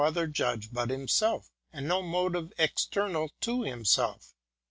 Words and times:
other 0.03 0.25
judge 0.25 0.73
but 0.73 0.89
himself, 0.89 1.51
and 1.71 1.87
no 1.87 2.01
motive 2.01 2.51
external 2.57 3.29
to 3.39 3.61
himself. 3.61 4.33